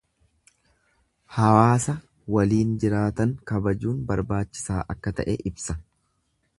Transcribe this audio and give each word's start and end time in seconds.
Hawaasa 1.35 1.95
waliin 2.37 2.73
jiraatan 2.85 3.37
kabajuun 3.53 4.03
barbaachisaa 4.11 4.83
akka 4.97 5.19
ta'e 5.21 5.41
ibsa. 5.53 5.79